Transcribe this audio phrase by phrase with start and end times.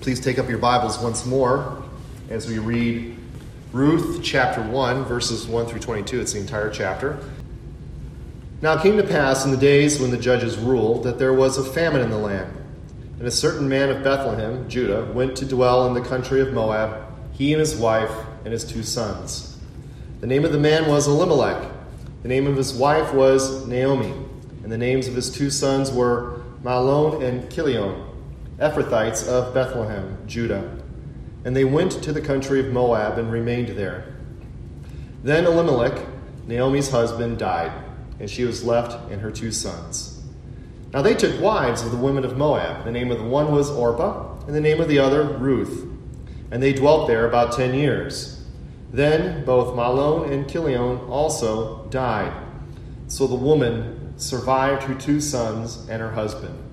[0.00, 1.82] Please take up your Bibles once more
[2.30, 3.14] as we read
[3.70, 6.22] Ruth chapter 1, verses 1 through 22.
[6.22, 7.22] It's the entire chapter.
[8.62, 11.58] Now it came to pass in the days when the judges ruled that there was
[11.58, 12.50] a famine in the land.
[13.18, 17.04] And a certain man of Bethlehem, Judah, went to dwell in the country of Moab,
[17.32, 18.10] he and his wife
[18.46, 19.58] and his two sons.
[20.20, 21.70] The name of the man was Elimelech.
[22.22, 24.14] The name of his wife was Naomi.
[24.62, 28.06] And the names of his two sons were Mahlon and Chilion
[28.60, 30.76] Ephrathites of Bethlehem, Judah.
[31.44, 34.14] And they went to the country of Moab and remained there.
[35.22, 36.06] Then Elimelech,
[36.46, 37.72] Naomi's husband, died,
[38.18, 40.22] and she was left and her two sons.
[40.92, 42.84] Now they took wives of the women of Moab.
[42.84, 45.86] The name of the one was Orpah, and the name of the other Ruth.
[46.50, 48.44] And they dwelt there about ten years.
[48.92, 52.32] Then both Mahlon and Chilion also died.
[53.06, 56.69] So the woman survived her two sons and her husband.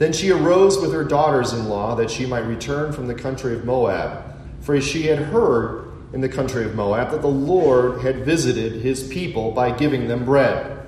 [0.00, 3.54] Then she arose with her daughters in law that she might return from the country
[3.54, 4.34] of Moab.
[4.62, 9.06] For she had heard in the country of Moab that the Lord had visited his
[9.06, 10.86] people by giving them bread.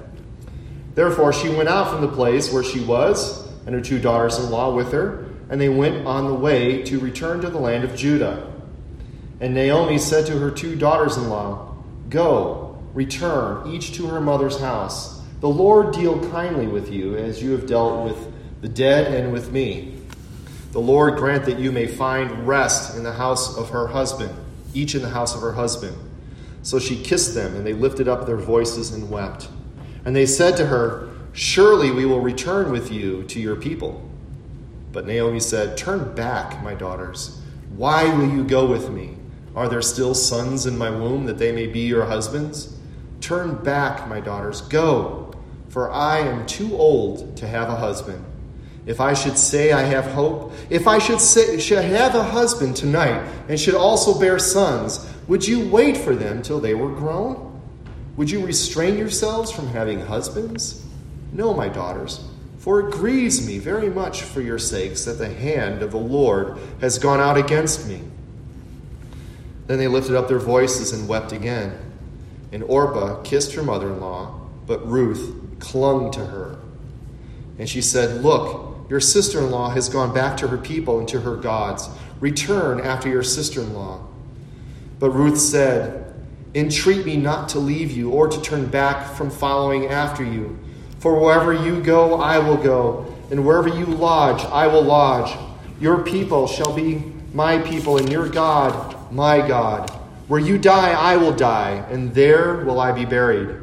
[0.95, 4.48] Therefore she went out from the place where she was, and her two daughters in
[4.48, 7.95] law with her, and they went on the way to return to the land of
[7.95, 8.51] Judah.
[9.41, 11.77] And Naomi said to her two daughters in law,
[12.08, 15.20] Go, return, each to her mother's house.
[15.41, 18.31] The Lord deal kindly with you, as you have dealt with
[18.62, 19.92] the dead and with me.
[20.70, 24.32] The Lord grant that you may find rest in the house of her husband,
[24.72, 25.96] each in the house of her husband.
[26.62, 29.48] So she kissed them, and they lifted up their voices and wept.
[30.05, 34.08] And they said to her, Surely we will return with you to your people.
[34.92, 37.40] But Naomi said, Turn back, my daughters.
[37.74, 39.16] Why will you go with me?
[39.56, 42.78] Are there still sons in my womb that they may be your husbands?
[43.20, 44.60] Turn back, my daughters.
[44.60, 45.34] Go,
[45.68, 48.24] for I am too old to have a husband
[48.84, 52.75] if I should say I have hope, if I should, say, should have a husband
[52.75, 57.61] tonight and should also bear sons, would you wait for them till they were grown?
[58.16, 60.84] Would you restrain yourselves from having husbands?
[61.33, 62.24] No, my daughters,
[62.58, 66.58] for it grieves me very much for your sakes that the hand of the Lord
[66.80, 68.02] has gone out against me.
[69.67, 71.78] Then they lifted up their voices and wept again.
[72.51, 76.58] And Orpah kissed her mother in law, but Ruth clung to her.
[77.58, 81.08] And she said, Look, your sister in law has gone back to her people and
[81.08, 81.89] to her gods.
[82.20, 84.07] Return after your sister in law.
[84.98, 86.14] But Ruth said,
[86.55, 90.58] Entreat me not to leave you or to turn back from following after you.
[90.98, 95.39] For wherever you go, I will go, and wherever you lodge, I will lodge.
[95.81, 97.02] Your people shall be
[97.33, 99.89] my people, and your God, my God.
[100.29, 103.57] Where you die, I will die, and there will I be buried.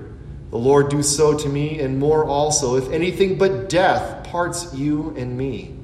[0.50, 5.14] The Lord do so to me, and more also, if anything but death parts you
[5.18, 5.76] and me.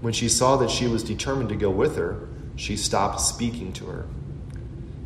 [0.00, 3.86] When she saw that she was determined to go with her, she stopped speaking to
[3.86, 4.06] her.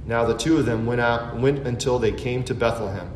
[0.06, 3.10] Now the two of them went out went until they came to Bethlehem.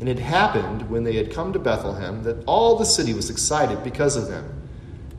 [0.00, 3.82] And it happened when they had come to Bethlehem that all the city was excited
[3.82, 4.62] because of them.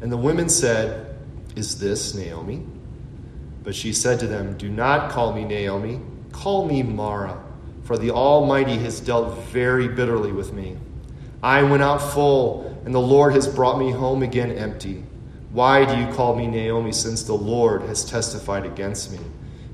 [0.02, 1.18] And the women said,
[1.56, 2.66] Is this Naomi?
[3.64, 6.00] But she said to them, Do not call me Naomi,
[6.32, 7.44] call me Mara,
[7.84, 10.78] for the Almighty has dealt very bitterly with me.
[11.42, 15.04] I went out full and the Lord has brought me home again empty.
[15.52, 19.20] Why do you call me Naomi, since the Lord has testified against me,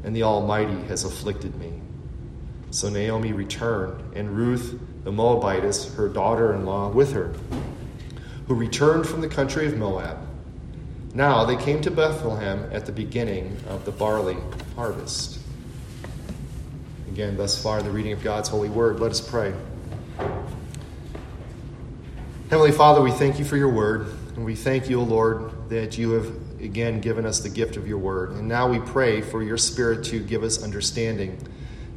[0.03, 1.73] and the Almighty has afflicted me?
[2.71, 7.33] So Naomi returned, and Ruth the Moabitess, her daughter in law, with her,
[8.47, 10.17] who returned from the country of Moab.
[11.13, 14.37] Now they came to Bethlehem at the beginning of the barley
[14.75, 15.39] harvest.
[17.07, 18.99] Again, thus far, the reading of God's holy word.
[18.99, 19.53] Let us pray.
[22.47, 25.97] Heavenly Father, we thank you for your word, and we thank you, O Lord, that
[25.97, 26.27] you have
[26.61, 28.33] again given us the gift of your word.
[28.33, 31.39] And now we pray for your spirit to give us understanding,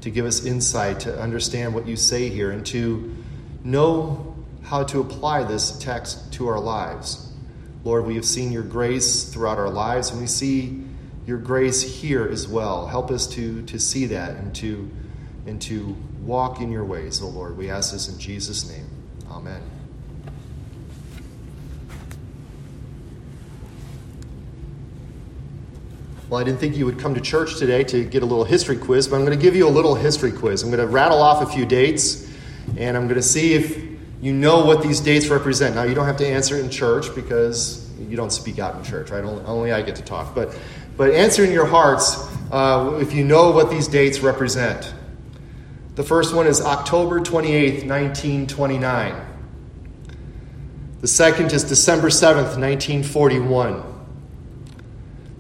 [0.00, 3.14] to give us insight, to understand what you say here, and to
[3.62, 7.31] know how to apply this text to our lives.
[7.84, 10.82] Lord, we have seen your grace throughout our lives, and we see
[11.26, 12.87] your grace here as well.
[12.87, 14.90] Help us to, to see that and to,
[15.46, 17.58] and to walk in your ways, O Lord.
[17.58, 18.88] We ask this in Jesus' name.
[19.31, 19.77] Amen.
[26.28, 28.76] Well, I didn't think you would come to church today to get a little history
[28.76, 30.62] quiz, but I'm going to give you a little history quiz.
[30.62, 32.30] I'm going to rattle off a few dates,
[32.76, 33.82] and I'm going to see if
[34.20, 35.75] you know what these dates represent.
[35.75, 39.10] Now, you don't have to answer in church because you don't speak out in church,
[39.10, 39.25] right?
[39.25, 40.34] Only, I get to talk.
[40.34, 40.54] But,
[40.98, 44.92] but answer in your hearts uh, if you know what these dates represent.
[45.94, 49.26] The first one is October 28th, 1929.
[51.00, 53.88] The second is December 7th, 1941.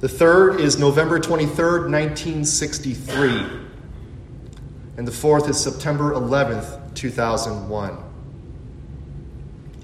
[0.00, 3.46] The third is November 23rd, 1963.
[4.96, 7.98] And the fourth is September 11th, 2001.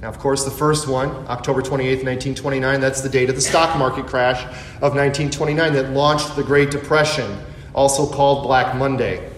[0.01, 3.77] Now, of course, the first one, October 28th, 1929, that's the date of the stock
[3.77, 4.45] market crash
[4.77, 7.37] of 1929 that launched the Great Depression,
[7.75, 9.29] also called Black Monday.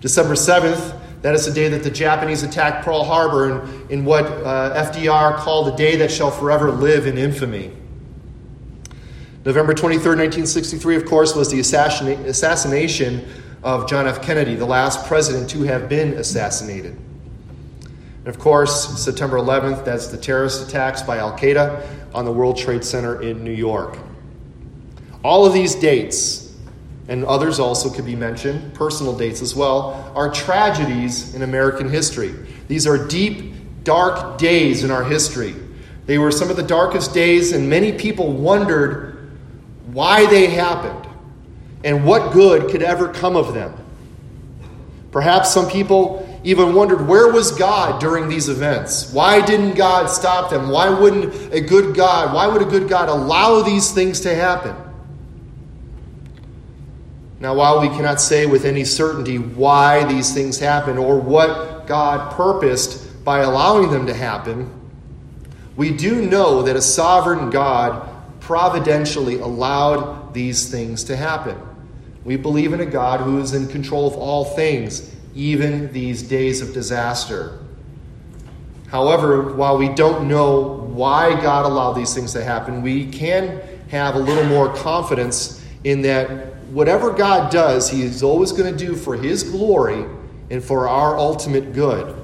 [0.00, 4.24] December 7th, that is the day that the Japanese attacked Pearl Harbor in, in what
[4.24, 7.72] uh, FDR called a day that shall forever live in infamy.
[9.44, 13.24] November 23, 1963, of course, was the assassination
[13.62, 14.20] of John F.
[14.20, 16.96] Kennedy, the last president to have been assassinated.
[18.18, 22.58] And of course, September 11th, that's the terrorist attacks by Al Qaeda on the World
[22.58, 23.98] Trade Center in New York.
[25.22, 26.56] All of these dates,
[27.06, 32.34] and others also could be mentioned, personal dates as well, are tragedies in American history.
[32.66, 33.54] These are deep,
[33.84, 35.54] dark days in our history.
[36.06, 39.17] They were some of the darkest days, and many people wondered
[39.92, 41.06] why they happened
[41.84, 43.72] and what good could ever come of them.
[45.10, 49.12] Perhaps some people even wondered where was God during these events?
[49.12, 50.68] Why didn't God stop them?
[50.68, 54.76] Why wouldn't a good God, why would a good God allow these things to happen?
[57.40, 62.32] Now, while we cannot say with any certainty why these things happen or what God
[62.32, 64.72] purposed by allowing them to happen,
[65.76, 68.07] we do know that a sovereign God
[68.48, 71.54] providentially allowed these things to happen.
[72.24, 76.62] We believe in a God who is in control of all things, even these days
[76.62, 77.58] of disaster.
[78.86, 80.62] However, while we don't know
[80.94, 83.60] why God allowed these things to happen, we can
[83.90, 88.86] have a little more confidence in that whatever God does, He is always going to
[88.86, 90.06] do for His glory
[90.48, 92.16] and for our ultimate good.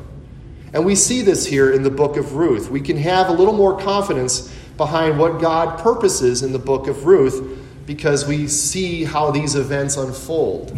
[0.73, 2.71] And we see this here in the book of Ruth.
[2.71, 7.07] We can have a little more confidence behind what God purposes in the book of
[7.07, 10.77] Ruth because we see how these events unfold.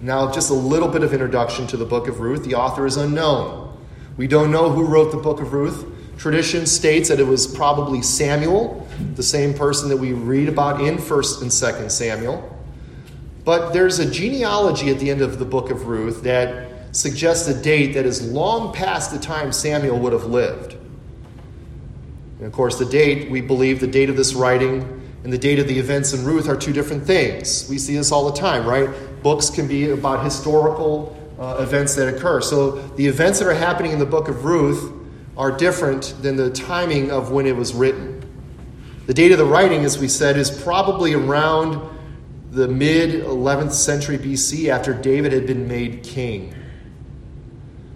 [0.00, 2.44] Now, just a little bit of introduction to the book of Ruth.
[2.44, 3.76] The author is unknown.
[4.16, 5.84] We don't know who wrote the book of Ruth.
[6.16, 10.96] Tradition states that it was probably Samuel, the same person that we read about in
[10.96, 12.56] 1st and 2nd Samuel.
[13.44, 17.62] But there's a genealogy at the end of the book of Ruth that suggests a
[17.62, 20.77] date that is long past the time Samuel would have lived.
[22.38, 25.58] And of course, the date, we believe the date of this writing and the date
[25.58, 27.68] of the events in Ruth are two different things.
[27.68, 28.88] We see this all the time, right?
[29.22, 32.40] Books can be about historical uh, events that occur.
[32.40, 34.92] So the events that are happening in the book of Ruth
[35.36, 38.14] are different than the timing of when it was written.
[39.06, 41.80] The date of the writing, as we said, is probably around
[42.50, 46.54] the mid 11th century BC after David had been made king.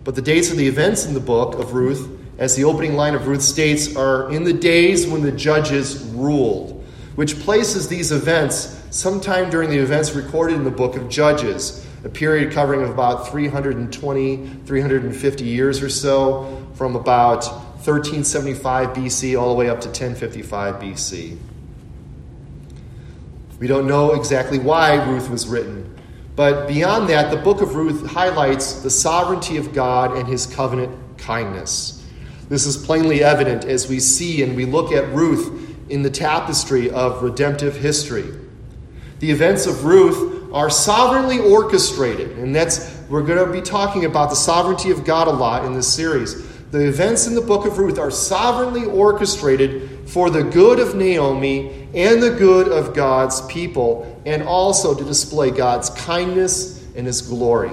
[0.04, 2.08] But the dates of the events in the book of Ruth,
[2.42, 6.84] as the opening line of Ruth states, are in the days when the judges ruled
[7.14, 12.08] which places these events sometime during the events recorded in the book of Judges, a
[12.08, 17.44] period covering about 320, 350 years or so, from about
[17.84, 21.38] 1375 BC all the way up to 1055 BC.
[23.60, 25.96] We don't know exactly why Ruth was written,
[26.34, 30.98] but beyond that, the book of Ruth highlights the sovereignty of God and his covenant
[31.18, 32.01] kindness.
[32.48, 36.90] This is plainly evident as we see and we look at Ruth in the tapestry
[36.90, 38.24] of redemptive history.
[39.18, 44.30] The events of Ruth are sovereignly orchestrated, and that's we're going to be talking about
[44.30, 46.48] the sovereignty of God a lot in this series.
[46.70, 51.88] The events in the book of Ruth are sovereignly orchestrated for the good of Naomi
[51.94, 57.70] and the good of God's people, and also to display God's kindness and his glory.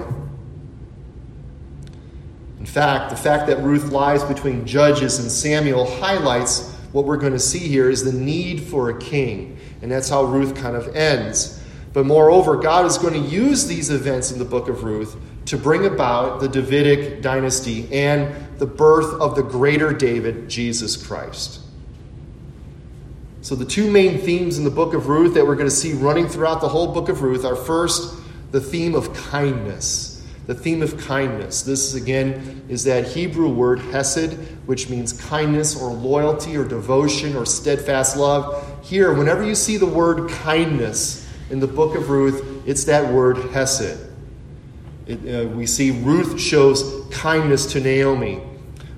[2.60, 7.32] In fact, the fact that Ruth lies between Judges and Samuel highlights what we're going
[7.32, 9.58] to see here is the need for a king.
[9.80, 11.58] And that's how Ruth kind of ends.
[11.94, 15.56] But moreover, God is going to use these events in the book of Ruth to
[15.56, 21.60] bring about the Davidic dynasty and the birth of the greater David, Jesus Christ.
[23.40, 25.94] So, the two main themes in the book of Ruth that we're going to see
[25.94, 28.14] running throughout the whole book of Ruth are first,
[28.52, 30.09] the theme of kindness
[30.50, 31.62] the theme of kindness.
[31.62, 34.32] This, again, is that Hebrew word hesed,
[34.66, 38.84] which means kindness or loyalty or devotion or steadfast love.
[38.84, 43.36] Here, whenever you see the word kindness in the book of Ruth, it's that word
[43.52, 44.00] hesed.
[45.06, 48.42] It, uh, we see Ruth shows kindness to Naomi.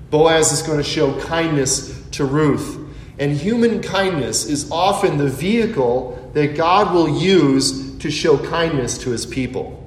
[0.09, 2.79] Boaz is going to show kindness to Ruth.
[3.19, 9.11] And human kindness is often the vehicle that God will use to show kindness to
[9.11, 9.82] his people.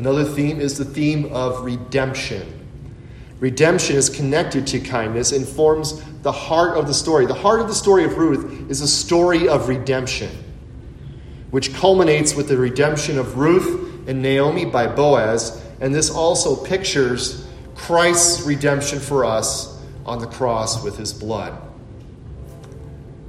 [0.00, 2.66] Another theme is the theme of redemption.
[3.38, 7.26] Redemption is connected to kindness and forms the heart of the story.
[7.26, 10.30] The heart of the story of Ruth is a story of redemption,
[11.50, 15.62] which culminates with the redemption of Ruth and Naomi by Boaz.
[15.82, 21.60] And this also pictures Christ's redemption for us on the cross with his blood.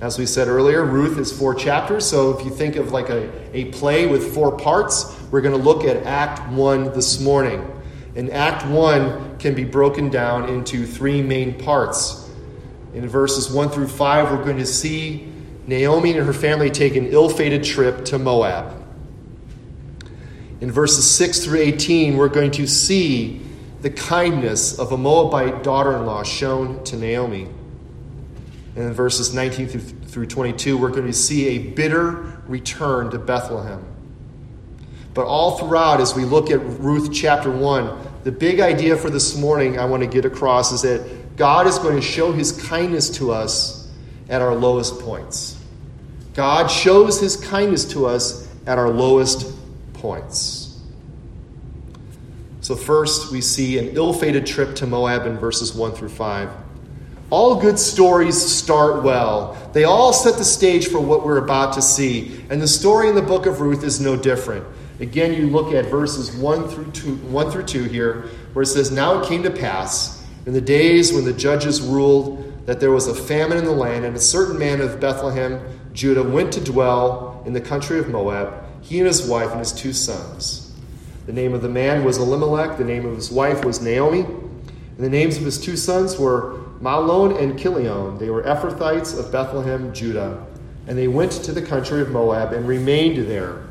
[0.01, 2.09] As we said earlier, Ruth is four chapters.
[2.09, 5.63] So if you think of like a, a play with four parts, we're going to
[5.63, 7.71] look at Act 1 this morning.
[8.15, 12.27] And Act 1 can be broken down into three main parts.
[12.95, 15.31] In verses 1 through 5, we're going to see
[15.67, 18.73] Naomi and her family take an ill fated trip to Moab.
[20.61, 23.39] In verses 6 through 18, we're going to see
[23.81, 27.49] the kindness of a Moabite daughter in law shown to Naomi.
[28.75, 33.85] And in verses 19 through 22, we're going to see a bitter return to Bethlehem.
[35.13, 39.37] But all throughout, as we look at Ruth chapter 1, the big idea for this
[39.37, 43.09] morning I want to get across is that God is going to show his kindness
[43.17, 43.91] to us
[44.29, 45.57] at our lowest points.
[46.33, 49.53] God shows his kindness to us at our lowest
[49.93, 50.79] points.
[52.61, 56.49] So, first, we see an ill fated trip to Moab in verses 1 through 5.
[57.31, 59.57] All good stories start well.
[59.71, 62.43] They all set the stage for what we're about to see.
[62.49, 64.65] And the story in the book of Ruth is no different.
[64.99, 68.91] Again, you look at verses 1 through 2, 1 through 2 here, where it says,
[68.91, 73.07] Now it came to pass in the days when the judges ruled that there was
[73.07, 75.61] a famine in the land, and a certain man of Bethlehem,
[75.93, 79.71] Judah, went to dwell in the country of Moab, he and his wife and his
[79.71, 80.73] two sons.
[81.27, 84.97] The name of the man was Elimelech, the name of his wife was Naomi, and
[84.97, 89.93] the names of his two sons were Mahlon and Chilion, they were Ephrathites of Bethlehem,
[89.93, 90.45] Judah.
[90.87, 93.61] And they went to the country of Moab and remained there.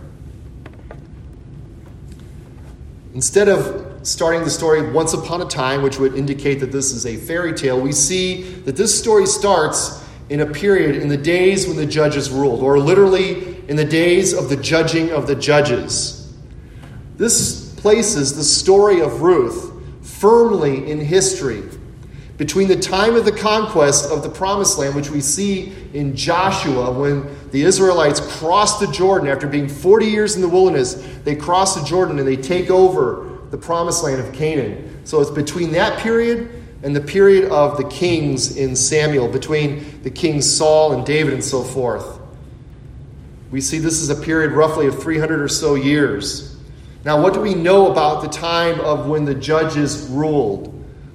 [3.15, 7.05] Instead of starting the story once upon a time, which would indicate that this is
[7.05, 11.67] a fairy tale, we see that this story starts in a period in the days
[11.67, 16.33] when the judges ruled, or literally in the days of the judging of the judges.
[17.17, 21.63] This places the story of Ruth firmly in history
[22.41, 26.91] between the time of the conquest of the promised land, which we see in Joshua
[26.91, 31.79] when the Israelites cross the Jordan after being 40 years in the wilderness, they cross
[31.79, 35.03] the Jordan and they take over the promised land of Canaan.
[35.05, 36.51] So it's between that period
[36.83, 41.45] and the period of the kings in Samuel, between the kings Saul and David and
[41.45, 42.21] so forth.
[43.51, 46.57] We see this is a period roughly of 300 or so years.
[47.05, 50.70] Now, what do we know about the time of when the judges ruled?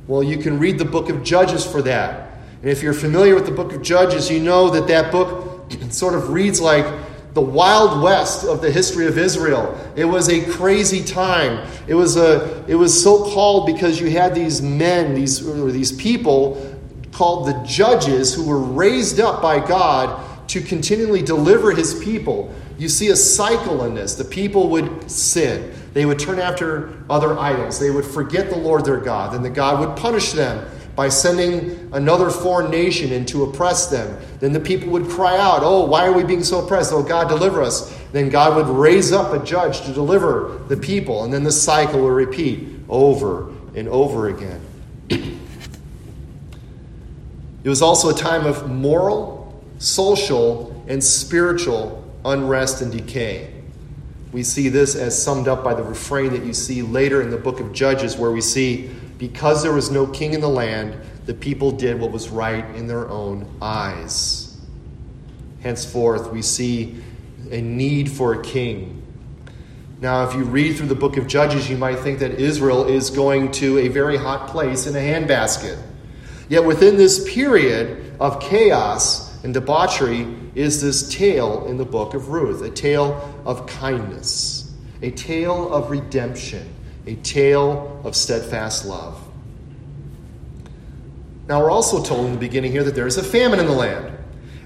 [0.07, 2.31] Well, you can read the book of Judges for that.
[2.61, 6.13] And if you're familiar with the book of Judges, you know that that book sort
[6.13, 6.85] of reads like
[7.33, 9.77] the wild west of the history of Israel.
[9.95, 11.67] It was a crazy time.
[11.87, 15.91] It was a it was so called because you had these men, these or these
[15.91, 16.75] people
[17.11, 22.53] called the judges who were raised up by God to continually deliver his people.
[22.77, 24.15] You see a cycle in this.
[24.15, 25.73] The people would sin.
[25.95, 27.79] They would turn after other idols.
[27.79, 29.31] They would forget the Lord their God.
[29.33, 34.19] Then the God would punish them by sending another foreign nation in to oppress them.
[34.41, 36.91] Then the people would cry out, Oh, why are we being so oppressed?
[36.91, 37.97] Oh, God, deliver us.
[38.11, 41.23] Then God would raise up a judge to deliver the people.
[41.23, 44.59] And then the cycle would repeat over and over again.
[45.09, 45.39] it
[47.63, 53.54] was also a time of moral, social, and spiritual unrest and decay.
[54.35, 57.37] We see this as summed up by the refrain that you see later in the
[57.37, 60.93] book of Judges, where we see, Because there was no king in the land,
[61.25, 64.57] the people did what was right in their own eyes.
[65.61, 67.01] Henceforth, we see
[67.49, 69.01] a need for a king.
[70.01, 73.09] Now, if you read through the book of Judges, you might think that Israel is
[73.09, 75.81] going to a very hot place in a handbasket.
[76.49, 80.25] Yet within this period of chaos and debauchery,
[80.55, 84.73] is this tale in the book of Ruth a tale of kindness,
[85.03, 86.67] a tale of redemption,
[87.05, 89.21] a tale of steadfast love.
[91.47, 93.71] Now, we're also told in the beginning here that there is a famine in the
[93.71, 94.17] land.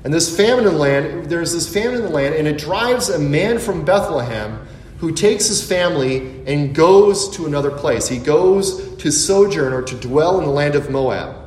[0.05, 3.09] And this famine in the land, there's this famine in the land, and it drives
[3.09, 4.65] a man from Bethlehem
[4.99, 8.07] who takes his family and goes to another place.
[8.07, 11.38] He goes to sojourn or to dwell in the land of Moab.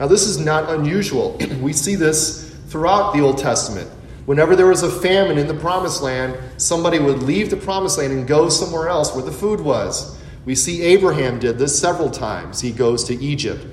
[0.00, 1.38] Now, this is not unusual.
[1.60, 3.88] we see this throughout the Old Testament.
[4.24, 8.12] Whenever there was a famine in the promised land, somebody would leave the promised land
[8.12, 10.18] and go somewhere else where the food was.
[10.46, 12.62] We see Abraham did this several times.
[12.62, 13.66] He goes to Egypt.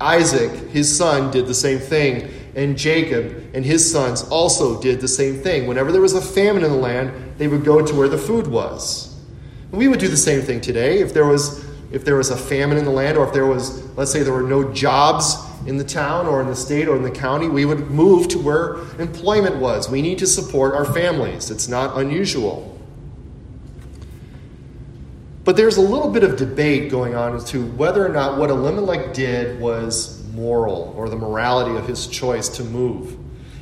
[0.00, 2.30] Isaac, his son, did the same thing.
[2.54, 5.66] And Jacob and his sons also did the same thing.
[5.66, 8.46] Whenever there was a famine in the land, they would go to where the food
[8.46, 9.14] was.
[9.70, 11.00] And we would do the same thing today.
[11.00, 13.84] If there was if there was a famine in the land, or if there was,
[13.96, 15.34] let's say, there were no jobs
[15.66, 18.38] in the town or in the state or in the county, we would move to
[18.38, 19.90] where employment was.
[19.90, 21.50] We need to support our families.
[21.50, 22.78] It's not unusual.
[25.44, 28.50] But there's a little bit of debate going on as to whether or not what
[28.50, 33.16] Elimelech did was moral or the morality of his choice to move.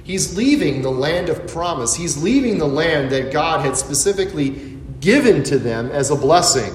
[0.05, 1.95] He's leaving the land of promise.
[1.95, 6.73] He's leaving the land that God had specifically given to them as a blessing.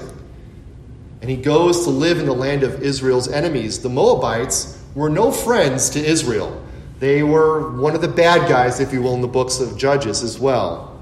[1.20, 3.80] And he goes to live in the land of Israel's enemies.
[3.80, 6.62] The Moabites were no friends to Israel.
[7.00, 10.22] They were one of the bad guys, if you will, in the books of Judges
[10.22, 11.00] as well.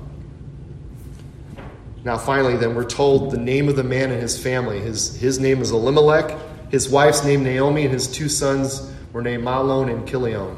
[2.05, 4.81] Now, finally, then we're told the name of the man and his family.
[4.81, 6.37] His, his name is Elimelech,
[6.71, 10.57] his wife's name Naomi, and his two sons were named Mahlon and Chilion.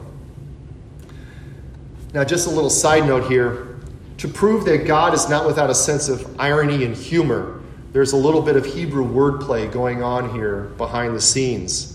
[2.15, 3.77] Now, just a little side note here
[4.19, 7.61] to prove that God is not without a sense of irony and humor,
[7.93, 11.94] there's a little bit of Hebrew wordplay going on here behind the scenes.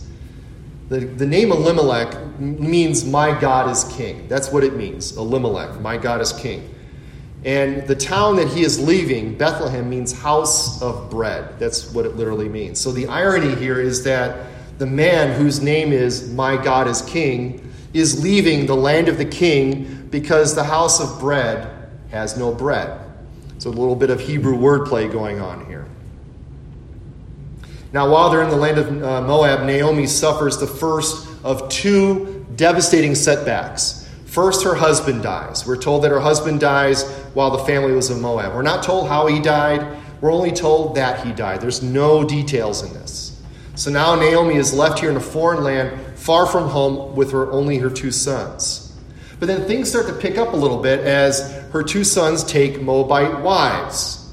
[0.89, 4.27] The, the name Elimelech means my God is king.
[4.27, 5.15] That's what it means.
[5.17, 6.67] Elimelech, my God is king.
[7.45, 11.59] And the town that he is leaving, Bethlehem, means house of bread.
[11.59, 12.81] That's what it literally means.
[12.81, 14.47] So the irony here is that
[14.79, 19.25] the man whose name is My God is King is leaving the land of the
[19.25, 22.99] king because the house of bread has no bread.
[23.59, 25.68] So a little bit of Hebrew wordplay going on here.
[27.91, 32.45] Now, while they're in the land of uh, Moab, Naomi suffers the first of two
[32.55, 34.07] devastating setbacks.
[34.25, 35.65] First, her husband dies.
[35.65, 37.03] We're told that her husband dies
[37.33, 38.53] while the family was in Moab.
[38.53, 41.61] We're not told how he died, we're only told that he died.
[41.61, 43.41] There's no details in this.
[43.75, 47.49] So now Naomi is left here in a foreign land, far from home, with her
[47.51, 48.85] only her two sons.
[49.39, 52.81] But then things start to pick up a little bit as her two sons take
[52.81, 54.31] Moabite wives.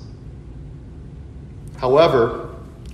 [1.79, 2.46] However,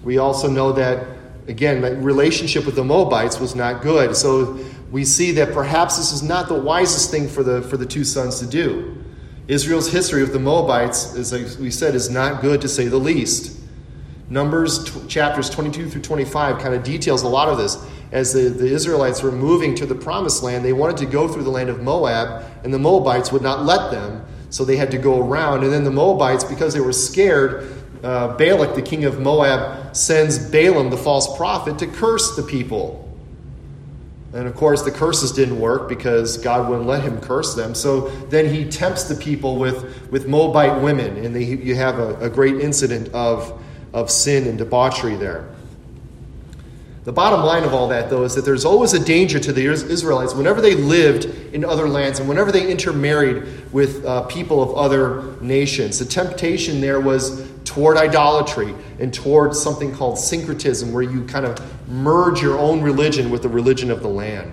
[0.05, 1.07] we also know that,
[1.49, 4.17] again, the relationship with the Moabites was not good.
[4.17, 4.59] So
[4.91, 8.05] we see that perhaps this is not the wisest thing for the, for the two
[8.05, 9.03] sons to do.
[9.49, 13.59] Israel's history with the Moabites, as we said, is not good to say the least.
[14.29, 17.85] Numbers t- chapters 22 through 25 kind of details a lot of this.
[18.13, 21.43] As the, the Israelites were moving to the promised land, they wanted to go through
[21.43, 24.99] the land of Moab, and the Moabites would not let them, so they had to
[24.99, 25.65] go around.
[25.65, 27.72] And then the Moabites, because they were scared,
[28.03, 32.99] uh, Balak, the king of Moab, sends Balaam, the false prophet, to curse the people.
[34.35, 37.75] And of course, the curses didn't work because God wouldn't let him curse them.
[37.75, 42.17] So then he tempts the people with, with Moabite women, and they, you have a,
[42.19, 43.63] a great incident of,
[43.93, 45.49] of sin and debauchery there.
[47.05, 49.67] The bottom line of all that, though, is that there's always a danger to the
[49.67, 54.73] Israelites whenever they lived in other lands and whenever they intermarried with uh, people of
[54.77, 55.99] other nations.
[55.99, 61.59] The temptation there was toward idolatry and toward something called syncretism, where you kind of
[61.89, 64.53] merge your own religion with the religion of the land.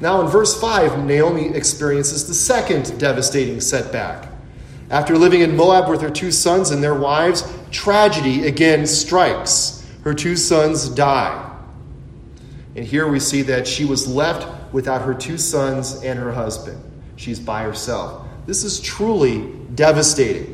[0.00, 4.28] Now, in verse 5, Naomi experiences the second devastating setback.
[4.90, 10.12] After living in Moab with her two sons and their wives, tragedy again strikes her
[10.12, 11.50] two sons die.
[12.76, 16.82] And here we see that she was left without her two sons and her husband.
[17.16, 18.26] She's by herself.
[18.46, 20.53] This is truly devastating.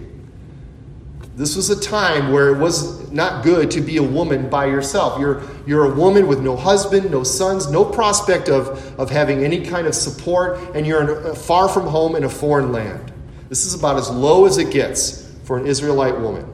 [1.36, 5.18] This was a time where it was not good to be a woman by yourself.
[5.18, 9.64] You're, you're a woman with no husband, no sons, no prospect of, of having any
[9.64, 13.12] kind of support, and you're a, far from home in a foreign land.
[13.48, 16.46] This is about as low as it gets for an Israelite woman.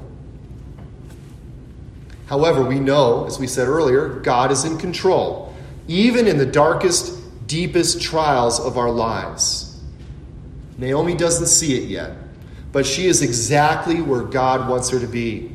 [2.27, 5.55] However, we know, as we said earlier, God is in control,
[5.89, 9.81] even in the darkest, deepest trials of our lives.
[10.79, 12.17] Naomi doesn't see it yet,
[12.77, 15.51] but she is exactly where God wants her to be.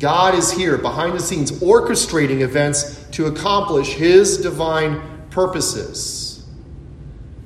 [0.00, 6.44] God is here behind the scenes, orchestrating events to accomplish his divine purposes.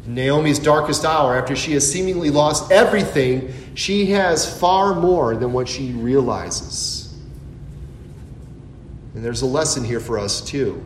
[0.07, 5.53] In Naomi's darkest hour, after she has seemingly lost everything, she has far more than
[5.53, 7.14] what she realizes.
[9.14, 10.83] And there's a lesson here for us, too.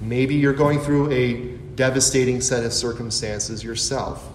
[0.00, 4.29] Maybe you're going through a devastating set of circumstances yourself,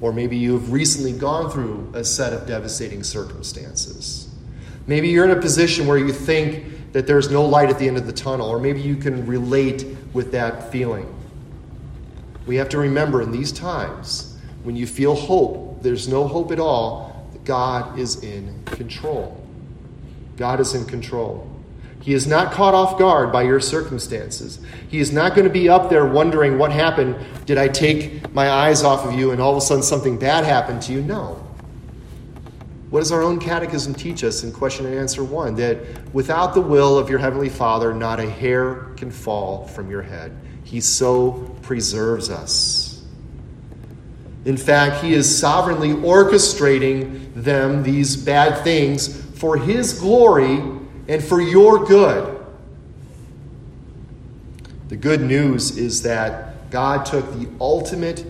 [0.00, 4.28] or maybe you've recently gone through a set of devastating circumstances.
[4.86, 7.96] Maybe you're in a position where you think that there's no light at the end
[7.96, 11.14] of the tunnel, or maybe you can relate with that feeling.
[12.46, 16.60] We have to remember in these times, when you feel hope, there's no hope at
[16.60, 19.40] all, that God is in control.
[20.36, 21.49] God is in control.
[22.00, 24.58] He is not caught off guard by your circumstances.
[24.88, 27.16] He is not going to be up there wondering what happened.
[27.44, 30.44] Did I take my eyes off of you and all of a sudden something bad
[30.44, 31.02] happened to you?
[31.02, 31.46] No.
[32.88, 35.54] What does our own catechism teach us in question and answer one?
[35.56, 35.78] That
[36.12, 40.36] without the will of your heavenly Father, not a hair can fall from your head.
[40.64, 43.04] He so preserves us.
[44.44, 50.60] In fact, He is sovereignly orchestrating them, these bad things, for His glory
[51.08, 52.36] and for your good.
[54.88, 58.24] The good news is that God took the ultimate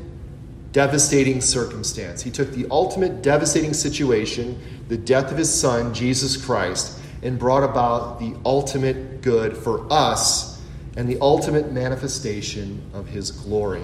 [0.73, 2.23] devastating circumstance.
[2.23, 7.65] He took the ultimate devastating situation, the death of his son, Jesus Christ, and brought
[7.65, 10.61] about the ultimate good for us
[10.97, 13.83] and the ultimate manifestation of his glory.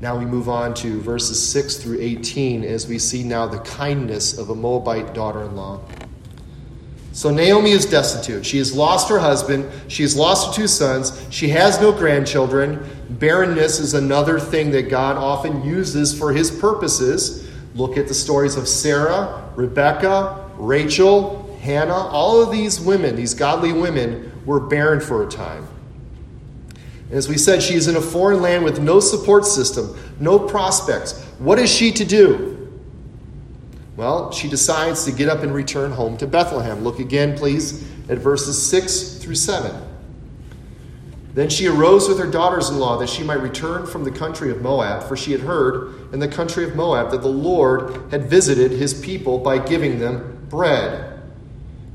[0.00, 4.38] Now we move on to verses 6 through 18 as we see now the kindness
[4.38, 5.80] of a Moabite daughter in law.
[7.12, 8.46] So Naomi is destitute.
[8.46, 9.70] She has lost her husband.
[9.88, 11.26] She has lost her two sons.
[11.28, 12.82] She has no grandchildren.
[13.10, 17.46] Barrenness is another thing that God often uses for his purposes.
[17.74, 23.74] Look at the stories of Sarah, Rebecca, Rachel, Hannah, all of these women, these godly
[23.74, 25.66] women, were barren for a time.
[27.10, 31.20] As we said, she is in a foreign land with no support system, no prospects.
[31.38, 32.56] What is she to do?
[33.96, 36.84] Well, she decides to get up and return home to Bethlehem.
[36.84, 39.88] Look again, please, at verses 6 through 7.
[41.34, 44.50] Then she arose with her daughters in law that she might return from the country
[44.50, 48.28] of Moab, for she had heard in the country of Moab that the Lord had
[48.28, 51.09] visited his people by giving them bread.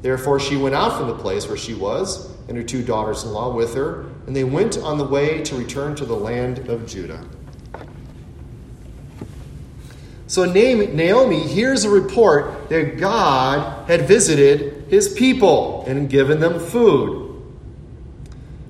[0.06, 3.32] Therefore, she went out from the place where she was, and her two daughters in
[3.32, 6.86] law with her, and they went on the way to return to the land of
[6.86, 7.26] Judah.
[10.28, 17.42] So Naomi hears a report that God had visited his people and given them food.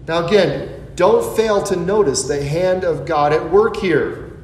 [0.07, 4.37] Now, again, don't fail to notice the hand of God at work here.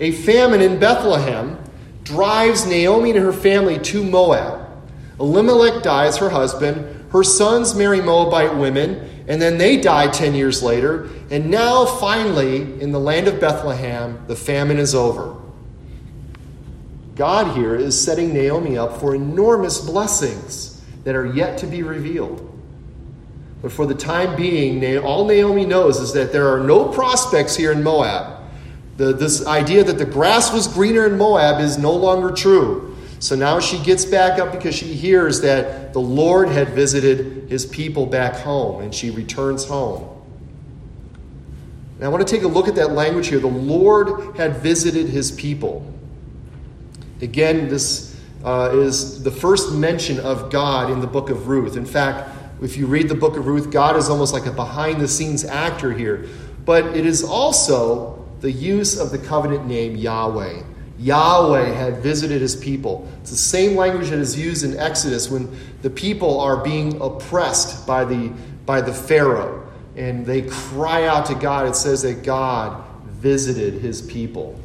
[0.00, 1.58] A famine in Bethlehem
[2.02, 4.63] drives Naomi and her family to Moab.
[5.24, 7.10] Elimelech dies, her husband.
[7.10, 11.08] Her sons marry Moabite women, and then they die 10 years later.
[11.30, 15.40] And now, finally, in the land of Bethlehem, the famine is over.
[17.16, 22.50] God here is setting Naomi up for enormous blessings that are yet to be revealed.
[23.62, 27.72] But for the time being, all Naomi knows is that there are no prospects here
[27.72, 28.42] in Moab.
[28.98, 32.93] The, this idea that the grass was greener in Moab is no longer true.
[33.24, 37.64] So now she gets back up because she hears that the Lord had visited his
[37.64, 40.06] people back home, and she returns home.
[41.96, 43.38] And I want to take a look at that language here.
[43.38, 45.90] The Lord had visited his people.
[47.22, 51.78] Again, this uh, is the first mention of God in the book of Ruth.
[51.78, 52.28] In fact,
[52.60, 55.46] if you read the book of Ruth, God is almost like a behind the scenes
[55.46, 56.26] actor here.
[56.66, 60.62] But it is also the use of the covenant name Yahweh.
[60.98, 63.08] Yahweh had visited his people.
[63.20, 67.86] It's the same language that is used in Exodus when the people are being oppressed
[67.86, 68.32] by the,
[68.64, 71.68] by the Pharaoh and they cry out to God.
[71.68, 74.58] It says that God visited his people.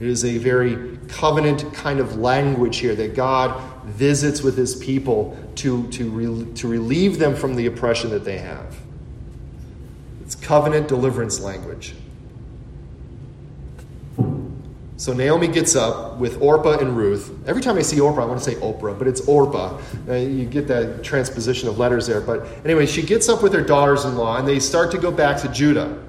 [0.00, 5.38] It is a very covenant kind of language here that God visits with his people
[5.56, 8.76] to, to, re, to relieve them from the oppression that they have.
[10.22, 11.94] It's covenant deliverance language.
[14.98, 17.30] So Naomi gets up with Orpah and Ruth.
[17.46, 19.78] Every time I see Orpah, I want to say Oprah, but it's Orpah.
[20.08, 22.22] Uh, you get that transposition of letters there.
[22.22, 25.10] But anyway, she gets up with her daughters in law and they start to go
[25.10, 26.02] back to Judah.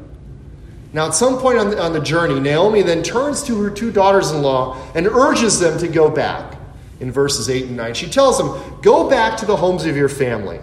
[0.93, 3.91] Now, at some point on the, on the journey, Naomi then turns to her two
[3.91, 6.55] daughters in law and urges them to go back
[7.01, 7.93] in verses 8 and 9.
[7.93, 10.59] She tells them, Go back to the homes of your family.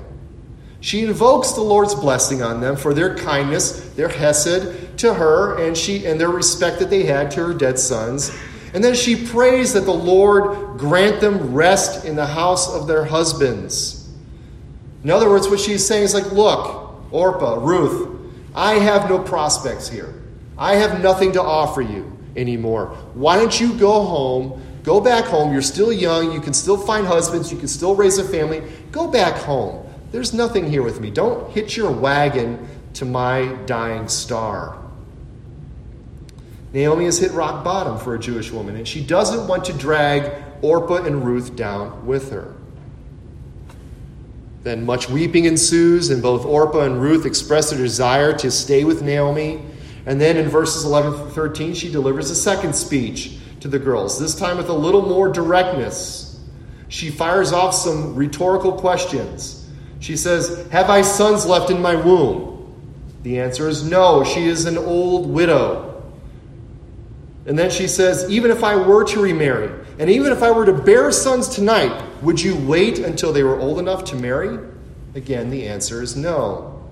[0.80, 5.76] She invokes the Lord's blessing on them for their kindness, their hesed to her, and,
[5.76, 8.36] she, and their respect that they had to her dead sons.
[8.72, 13.04] And then she prays that the Lord grant them rest in the house of their
[13.04, 14.08] husbands.
[15.04, 19.88] In other words, what she's saying is like, look, Orpah, Ruth, I have no prospects
[19.88, 20.22] here.
[20.58, 22.86] I have nothing to offer you anymore.
[23.14, 24.60] Why don't you go home?
[24.82, 25.52] Go back home.
[25.52, 26.32] You're still young.
[26.32, 27.52] You can still find husbands.
[27.52, 28.62] You can still raise a family.
[28.90, 29.86] Go back home.
[30.10, 31.10] There's nothing here with me.
[31.10, 34.83] Don't hitch your wagon to my dying star.
[36.74, 40.32] Naomi has hit rock bottom for a Jewish woman, and she doesn't want to drag
[40.60, 42.52] Orpah and Ruth down with her.
[44.64, 49.02] Then much weeping ensues, and both Orpah and Ruth express their desire to stay with
[49.02, 49.62] Naomi.
[50.04, 54.18] And then in verses 11 through 13, she delivers a second speech to the girls,
[54.18, 56.40] this time with a little more directness.
[56.88, 59.70] She fires off some rhetorical questions.
[60.00, 62.74] She says, Have I sons left in my womb?
[63.22, 64.24] The answer is no.
[64.24, 65.93] She is an old widow.
[67.46, 70.66] And then she says, Even if I were to remarry, and even if I were
[70.66, 74.58] to bear sons tonight, would you wait until they were old enough to marry?
[75.14, 76.82] Again, the answer is no.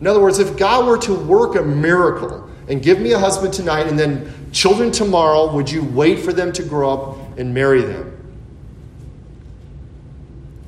[0.00, 3.52] In other words, if God were to work a miracle and give me a husband
[3.52, 7.82] tonight and then children tomorrow, would you wait for them to grow up and marry
[7.82, 8.12] them?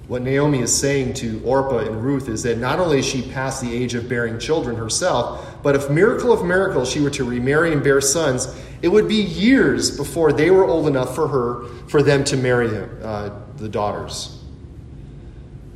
[0.08, 3.60] What Naomi is saying to Orpah and Ruth is that not only is she past
[3.60, 7.74] the age of bearing children herself, but if miracle of miracles she were to remarry
[7.74, 8.46] and bear sons,
[8.82, 12.68] it would be years before they were old enough for her, for them to marry
[12.68, 14.42] them, uh, the daughters.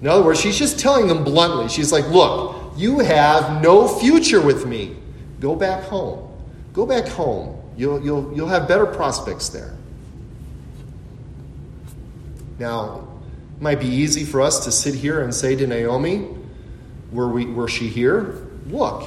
[0.00, 1.68] In other words, she's just telling them bluntly.
[1.68, 4.96] She's like, look, you have no future with me.
[5.40, 6.28] Go back home.
[6.72, 7.60] Go back home.
[7.76, 9.76] You'll, you'll, you'll have better prospects there.
[12.58, 13.08] Now,
[13.56, 16.28] it might be easy for us to sit here and say to Naomi,
[17.10, 18.46] were, we, were she here?
[18.66, 19.04] Look,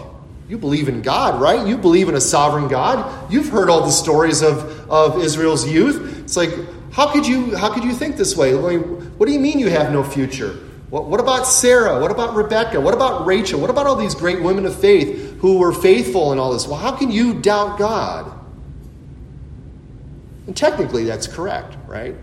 [0.47, 1.65] you believe in God, right?
[1.65, 3.31] You believe in a sovereign God.
[3.31, 6.21] You've heard all the stories of, of Israel's youth.
[6.23, 6.51] It's like,
[6.91, 8.55] how could you how could you think this way?
[8.55, 10.53] What do you mean you have no future?
[10.89, 11.99] What, what about Sarah?
[11.99, 12.79] What about Rebecca?
[12.79, 13.59] What about Rachel?
[13.59, 16.67] What about all these great women of faith who were faithful in all this?
[16.67, 18.31] Well, how can you doubt God?
[20.45, 22.15] And technically, that's correct, right?